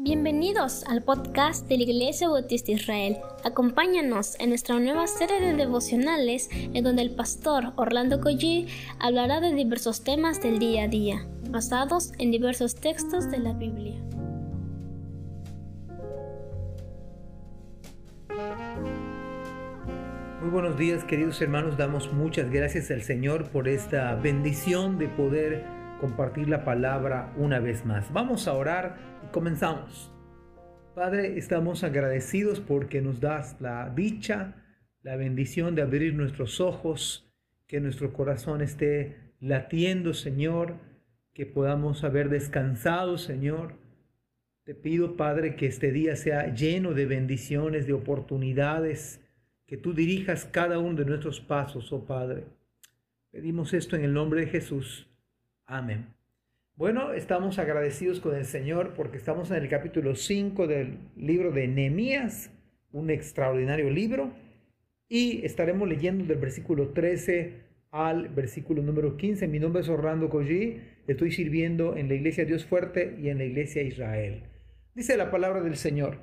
[0.00, 3.16] Bienvenidos al podcast de la Iglesia Bautista Israel.
[3.42, 8.68] Acompáñanos en nuestra nueva serie de devocionales en donde el pastor Orlando Collie
[9.00, 14.00] hablará de diversos temas del día a día, basados en diversos textos de la Biblia.
[20.40, 25.77] Muy buenos días queridos hermanos, damos muchas gracias al Señor por esta bendición de poder
[25.98, 28.12] compartir la palabra una vez más.
[28.12, 30.12] Vamos a orar y comenzamos.
[30.94, 34.54] Padre, estamos agradecidos porque nos das la dicha,
[35.02, 37.32] la bendición de abrir nuestros ojos,
[37.66, 40.76] que nuestro corazón esté latiendo, Señor,
[41.32, 43.74] que podamos haber descansado, Señor.
[44.64, 49.20] Te pido, Padre, que este día sea lleno de bendiciones, de oportunidades,
[49.66, 52.44] que tú dirijas cada uno de nuestros pasos, oh Padre.
[53.30, 55.08] Pedimos esto en el nombre de Jesús.
[55.70, 56.06] Amén.
[56.76, 61.68] Bueno, estamos agradecidos con el Señor porque estamos en el capítulo 5 del libro de
[61.68, 62.50] Nehemías,
[62.90, 64.32] un extraordinario libro,
[65.10, 67.52] y estaremos leyendo del versículo 13
[67.90, 69.46] al versículo número 15.
[69.46, 73.44] Mi nombre es Orlando Collí, estoy sirviendo en la iglesia Dios Fuerte y en la
[73.44, 74.44] iglesia Israel.
[74.94, 76.16] Dice la palabra del Señor.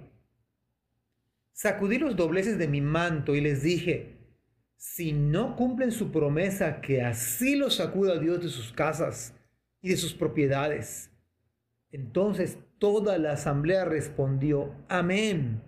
[1.52, 4.14] Sacudí los dobleces de mi manto y les dije,
[4.75, 9.33] si no cumplen su promesa, que así los sacuda Dios de sus casas
[9.81, 11.11] y de sus propiedades.
[11.91, 15.61] Entonces toda la asamblea respondió, amén.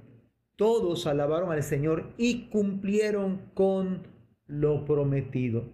[0.56, 4.08] Todos alabaron al Señor y cumplieron con
[4.46, 5.72] lo prometido.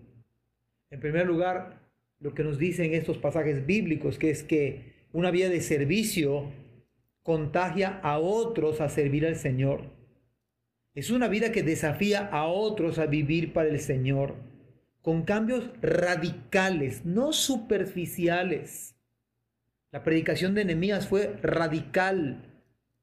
[0.89, 1.89] En primer lugar,
[2.19, 6.51] lo que nos dicen estos pasajes bíblicos, que es que una vida de servicio
[7.21, 9.89] contagia a otros a servir al Señor.
[10.93, 14.35] Es una vida que desafía a otros a vivir para el Señor
[15.03, 18.95] con cambios radicales, no superficiales.
[19.91, 22.49] La predicación de Nehemías fue radical,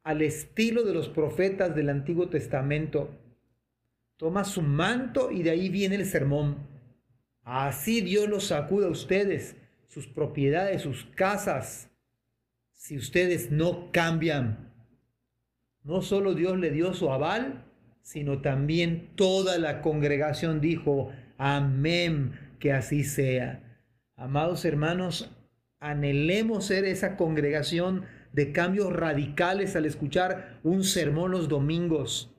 [0.03, 3.11] al estilo de los profetas del Antiguo Testamento.
[4.17, 6.57] Toma su manto y de ahí viene el sermón.
[7.43, 9.57] Así Dios los sacuda a ustedes,
[9.87, 11.91] sus propiedades, sus casas,
[12.73, 14.73] si ustedes no cambian.
[15.83, 17.70] No solo Dios le dio su aval,
[18.03, 23.63] sino también toda la congregación dijo, Amén, que así sea.
[24.17, 25.35] Amados hermanos,
[25.79, 32.35] anhelemos ser esa congregación de cambios radicales al escuchar un sermón los domingos.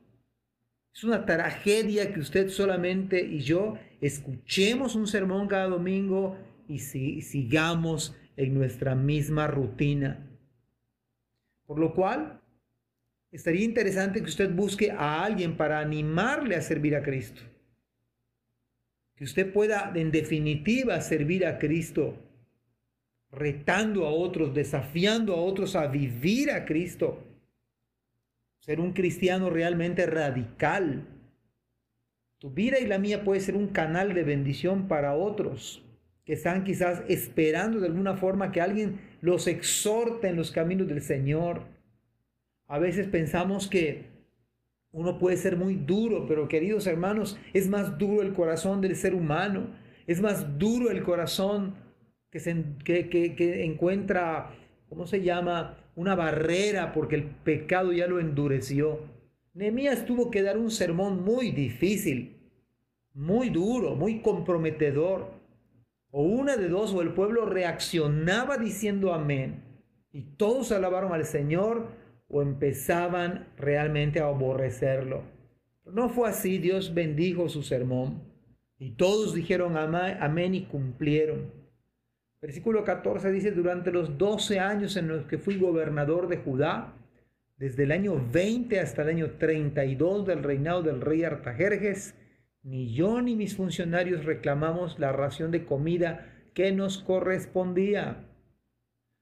[0.93, 8.15] Es una tragedia que usted solamente y yo escuchemos un sermón cada domingo y sigamos
[8.37, 10.27] en nuestra misma rutina.
[11.65, 12.40] Por lo cual,
[13.31, 17.41] estaría interesante que usted busque a alguien para animarle a servir a Cristo
[19.21, 22.17] que usted pueda en definitiva servir a Cristo,
[23.29, 27.23] retando a otros, desafiando a otros a vivir a Cristo,
[28.61, 31.05] ser un cristiano realmente radical.
[32.39, 35.85] Tu vida y la mía puede ser un canal de bendición para otros
[36.25, 41.03] que están quizás esperando de alguna forma que alguien los exhorte en los caminos del
[41.03, 41.61] Señor.
[42.71, 44.05] A veces pensamos que
[44.93, 49.13] uno puede ser muy duro, pero queridos hermanos, es más duro el corazón del ser
[49.13, 49.67] humano,
[50.07, 51.75] es más duro el corazón
[52.29, 54.55] que, se, que, encuentra,
[54.87, 55.79] ¿cómo se llama?
[55.95, 59.01] Una barrera porque el pecado ya lo endureció.
[59.53, 62.37] Nehemías tuvo que dar un sermón muy difícil,
[63.13, 65.33] muy duro, muy comprometedor.
[66.09, 69.61] O una de dos, o el pueblo reaccionaba diciendo amén,
[70.13, 71.99] y todos alabaron al Señor,
[72.31, 75.23] o empezaban realmente a aborrecerlo.
[75.85, 78.21] no fue así, Dios bendijo su sermón
[78.79, 81.51] y todos dijeron amén y cumplieron.
[82.41, 86.95] Versículo 14 dice, durante los 12 años en los que fui gobernador de Judá,
[87.57, 92.15] desde el año 20 hasta el año 32 del reinado del rey Artajerjes,
[92.63, 98.25] ni yo ni mis funcionarios reclamamos la ración de comida que nos correspondía.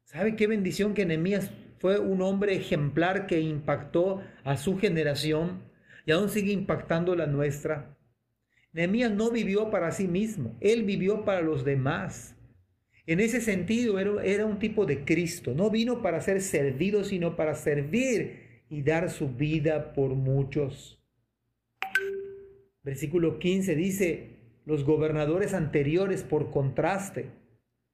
[0.06, 5.64] ¿Sabe qué bendición que Nehemías fue un hombre ejemplar que impactó a su generación
[6.06, 7.98] y aún sigue impactando la nuestra.
[8.74, 12.36] Nehemías no vivió para sí mismo, él vivió para los demás.
[13.06, 17.36] En ese sentido era, era un tipo de Cristo, no vino para ser servido, sino
[17.36, 21.02] para servir y dar su vida por muchos.
[22.84, 24.30] Versículo 15 dice,
[24.66, 27.32] los gobernadores anteriores, por contraste,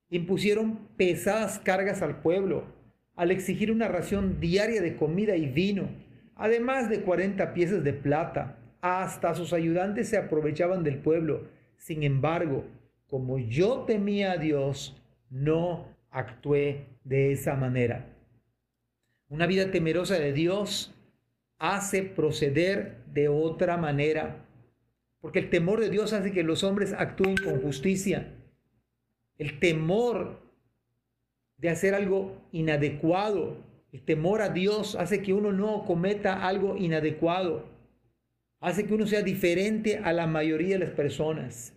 [0.09, 2.84] impusieron pesadas cargas al pueblo
[3.15, 5.89] al exigir una ración diaria de comida y vino,
[6.35, 8.57] además de 40 piezas de plata.
[8.81, 11.47] Hasta sus ayudantes se aprovechaban del pueblo.
[11.77, 12.65] Sin embargo,
[13.07, 18.05] como yo temía a Dios, no actué de esa manera.
[19.27, 20.93] Una vida temerosa de Dios
[21.57, 24.45] hace proceder de otra manera.
[25.19, 28.33] Porque el temor de Dios hace que los hombres actúen con justicia.
[29.37, 30.44] El temor
[31.57, 33.57] de hacer algo inadecuado,
[33.95, 37.63] el temor a Dios hace que uno no cometa algo inadecuado.
[38.59, 41.73] Hace que uno sea diferente a la mayoría de las personas.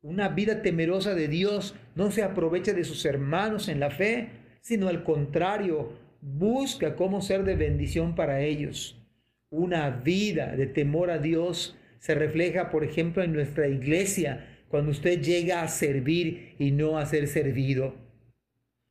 [0.00, 4.30] Una vida temerosa de Dios no se aprovecha de sus hermanos en la fe,
[4.62, 5.92] sino al contrario,
[6.22, 9.04] busca cómo ser de bendición para ellos.
[9.50, 15.20] Una vida de temor a Dios se refleja, por ejemplo, en nuestra iglesia, cuando usted
[15.20, 18.07] llega a servir y no a ser servido.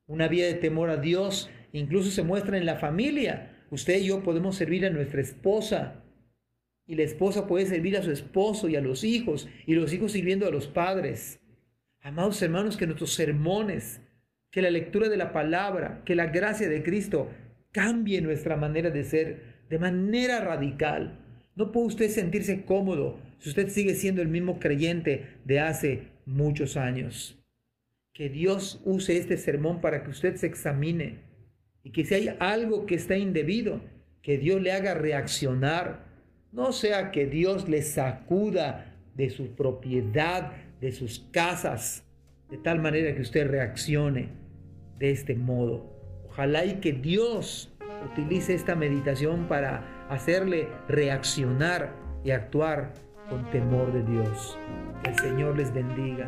[0.07, 3.65] Una vida de temor a Dios incluso se muestra en la familia.
[3.69, 6.01] Usted y yo podemos servir a nuestra esposa
[6.85, 10.13] y la esposa puede servir a su esposo y a los hijos y los hijos
[10.13, 11.41] sirviendo a los padres.
[11.99, 13.99] Amados hermanos, que nuestros sermones,
[14.49, 17.29] que la lectura de la palabra, que la gracia de Cristo
[17.73, 21.19] cambie nuestra manera de ser de manera radical.
[21.55, 26.77] No puede usted sentirse cómodo si usted sigue siendo el mismo creyente de hace muchos
[26.77, 27.36] años.
[28.17, 31.19] Que Dios use este sermón para que usted se examine
[31.83, 33.79] y que si hay algo que está indebido,
[34.23, 36.07] que Dios le haga reaccionar.
[36.51, 42.05] No sea que Dios le sacuda de su propiedad, de sus casas,
[42.49, 44.29] de tal manera que usted reaccione
[44.97, 45.85] de este modo.
[46.25, 47.71] Ojalá y que Dios
[48.11, 51.93] utilice esta meditación para hacerle reaccionar
[52.23, 52.93] y actuar
[53.29, 54.57] con temor de Dios.
[55.03, 56.27] Que el Señor les bendiga.